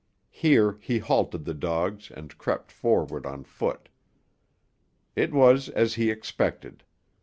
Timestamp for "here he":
0.31-0.97